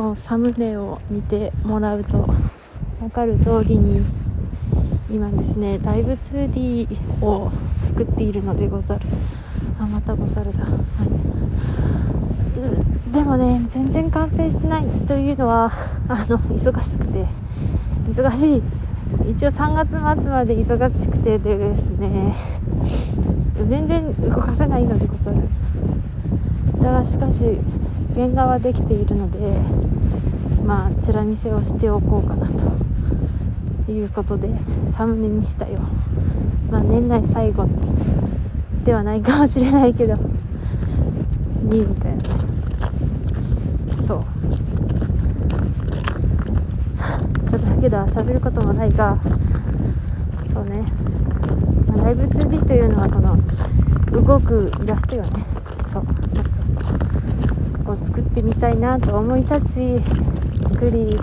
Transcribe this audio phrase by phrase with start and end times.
[0.00, 2.26] こうサムネを見てもらうと
[3.00, 4.00] 分かる通りに
[5.10, 7.52] 今ですねライブ 2D を
[7.86, 9.02] 作っているのでござる。
[9.78, 10.70] あまたござるだ、は
[13.10, 15.70] い、でもね全然完成してないというのは
[16.08, 17.26] あの忙しくて。
[18.08, 18.62] 忙しい。
[19.30, 19.90] 一応3月
[20.22, 22.34] 末まで忙しくてでですね
[23.68, 25.42] 全然動かせないのでござる。
[26.80, 27.58] だがしかし
[28.14, 29.38] 原画はできているので
[30.64, 34.48] まあチラ見せをしておこうかなということで
[34.92, 35.80] サムネにしたよ。
[36.70, 37.66] まあ年内最後
[38.84, 40.14] ではないかもしれないけど
[41.62, 42.22] にみたいな。
[44.06, 44.24] そう。
[47.48, 49.18] それだけでは喋ることもないが
[50.44, 50.84] そうね、
[51.88, 53.36] まあ、ライブ 2D というのはその
[54.12, 55.44] 動くイラストよね。
[55.90, 56.14] そうそう。
[56.36, 56.59] そうそう。
[57.90, 60.00] を作ってみたいなと思い立ち
[60.68, 61.16] 作り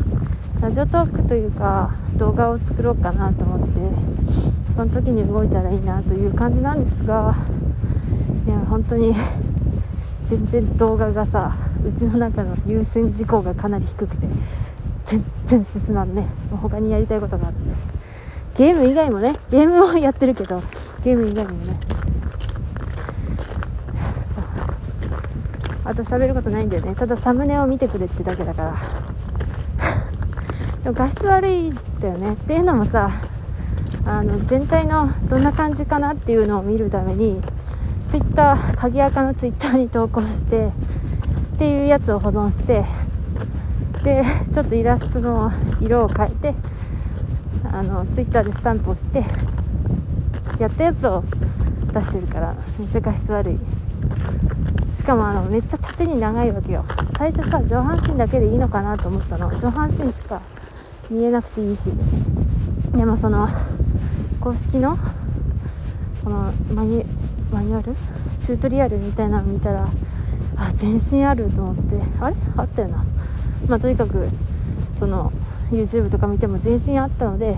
[0.61, 7.35] ラジオトークというか動画を作ろうかなと思ってその時に動いたらいいなという感じなんですが
[8.45, 9.13] いや本当に
[10.25, 14.27] 全然動画がさうちの中の優先事項がかなり低くて
[15.05, 16.27] 全然進まんね。
[16.51, 17.97] 他にやりたいことがあって。
[18.57, 20.61] ゲーム以外もねゲームをやってるけど
[21.03, 21.79] ゲーム以外にもね
[25.87, 26.95] あと喋ることないんだよね。
[26.95, 28.75] ただサムネを見てくれってだけだから。
[30.83, 32.33] でも画質悪いんだよね。
[32.33, 33.09] っていうのもさ
[34.05, 37.41] あの全体のどんな感じかなっていうのを見るために
[38.09, 40.71] ツイッター鍵垢のツイッターに投稿してっ
[41.57, 42.83] ていうやつを保存して
[44.03, 46.53] でちょっとイラストの色を変えて
[47.63, 49.23] あのツイッターでスタンプをして
[50.59, 51.23] やったやつを
[51.93, 53.59] 出してるからめっちゃ画質悪い。
[55.07, 56.83] かもあのめっちゃ縦に長いわけよ。
[57.17, 59.49] 最初さ上半身だけでいいのかなと思ったの。
[59.57, 60.41] 上半身しか
[61.09, 61.91] 見えなくていいし。
[62.93, 63.47] でもその
[64.41, 64.97] 公式の
[66.25, 67.95] このマニュアル？
[68.41, 69.87] チュートリアルみたいなの見たら
[70.57, 71.95] あ全身あると思って。
[72.19, 72.35] あれ？
[72.57, 73.05] あったよな。
[73.69, 74.27] まあとにかく
[74.99, 75.31] その
[75.71, 77.55] YouTube とか見ても全身あったので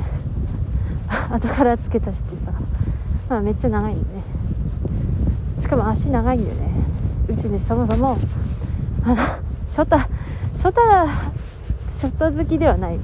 [1.33, 2.51] 後からつけたしてさ、
[3.27, 4.23] まあ、めっちゃ長いんでね。
[5.57, 6.88] しかも足長いんでね。
[7.29, 8.17] うちにそもそも
[9.03, 9.15] あの
[9.67, 11.07] ショタショタ
[11.87, 12.99] ショタ好きではない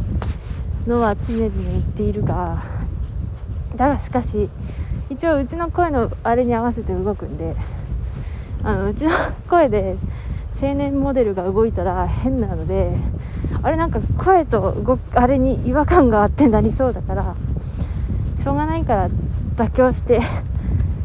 [0.88, 2.64] のは常々言っているが
[3.76, 4.50] だがしかし
[5.12, 7.56] 一応うちの声のあれに合わせて動くんで
[8.64, 9.12] あのうちの
[9.48, 9.96] 声で
[10.60, 12.98] 青年モデルが動いたら変なので
[13.62, 17.36] あれなんか声と動あれに違和感があってなりそうだから
[18.36, 19.10] しょうがないから
[19.56, 20.20] 妥協して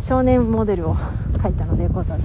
[0.01, 2.23] 少年モデルを描いたのでござる。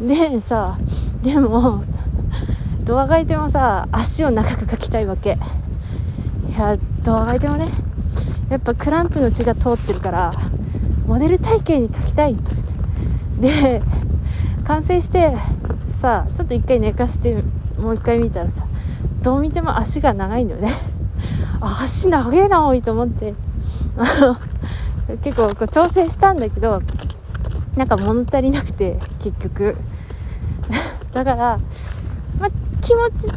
[0.00, 0.78] でさ
[1.22, 1.84] でも
[2.84, 5.36] ドアがいてもさ足を長く描きたいわけ。
[6.48, 7.68] いやドアがいてもね
[8.48, 10.32] やっぱクランプの血が通ってるから
[11.06, 12.36] モデル体型に描きたい。
[13.40, 13.82] で
[14.64, 15.36] 完成して
[16.00, 17.42] さちょっと一回寝かして
[17.78, 18.66] もう一回見たらさ
[19.22, 20.72] どう見ても足が長いんだよね
[21.60, 23.34] 足長えなおいと思って。
[23.96, 24.38] あ
[25.10, 26.82] の結構こう調整したんだけど
[27.76, 29.76] なんか物足りなくて結局。
[31.12, 31.58] だから、
[32.38, 32.48] ま、
[32.80, 33.32] 気持ち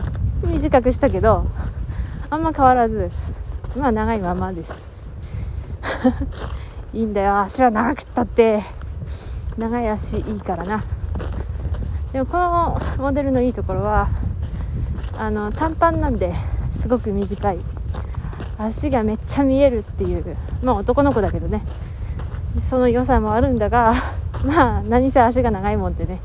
[0.48, 1.48] 短くしたけど
[2.30, 3.12] あんま変わらず
[3.76, 4.78] まあ長いままです。
[6.94, 7.40] いいんだよ。
[7.40, 8.62] 足は長くったって。
[9.58, 10.84] 長い足いいからな。
[12.12, 14.10] でもこのモデルのいいところは
[15.18, 16.34] あの短パンなんで
[16.72, 17.58] すごく短い。
[18.58, 21.64] 足がめっちゃ見えるっていうまあ男の子だけどね。
[22.62, 23.96] その良さもあるんだが
[24.46, 26.20] まあ何せ足が長いもんってね。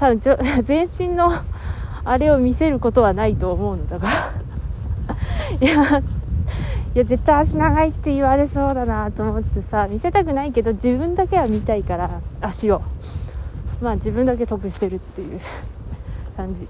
[0.00, 1.30] 多分ちょ 全身の
[2.04, 4.08] あれを見せることはないと思うんだが。
[5.60, 5.98] いや
[6.94, 12.80] いや絶対足長いって言われそうだなと思ってさ見せたくないけど自分だけは見たいから足を。
[13.82, 15.40] まあ自分だけ得してるっていう
[16.36, 16.66] 感じ。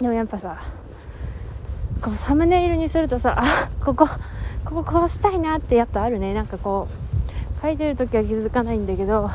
[0.00, 0.58] でもやっぱさ
[2.02, 4.06] こうサムネイルにするとさあここ
[4.64, 6.34] こここうしたいなってやっぱあるね。
[6.34, 6.86] なんかこ
[7.58, 9.30] う書いてる時は気づかないんだけど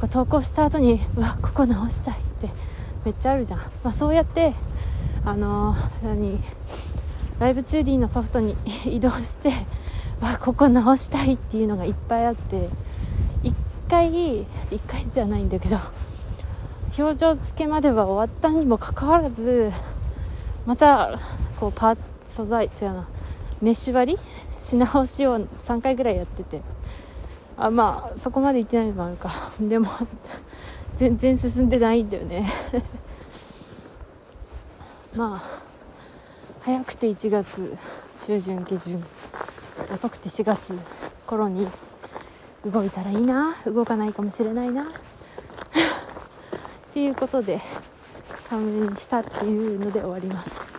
[0.00, 2.50] こう投稿した後にうわここ直したいって
[3.04, 4.54] めっちゃあるじゃん、まあ、そうやって
[5.24, 6.38] あの、何
[7.38, 9.50] ライブ 2D のソフトに移動して
[10.20, 12.68] わここ直したいっていうのがいっぱいあって
[13.42, 13.52] 1
[13.88, 14.46] 回1
[14.86, 15.78] 回じゃないんだけど
[16.96, 19.72] 表情付けまでは終わったにもかかわらず
[20.66, 21.18] また
[21.58, 21.98] こうパー
[22.28, 23.06] 素材違うな
[23.60, 24.18] メッシュ張り？
[24.62, 26.62] し直しを3回ぐらいやってて。
[27.56, 29.50] あまあそこまで行ってないのもあるか。
[29.60, 29.88] でも
[30.96, 32.50] 全然進んでないんだよね。
[35.14, 35.42] まあ
[36.62, 37.76] 早くて1月
[38.26, 39.04] 中旬下旬
[39.92, 40.78] 遅くて4月
[41.26, 41.68] 頃に
[42.64, 43.54] 動いたらいいな。
[43.66, 44.82] 動かないかもしれないな。
[44.84, 44.86] っ
[46.92, 47.60] ていうことで
[48.48, 50.73] 勘弁したっていうので終わります。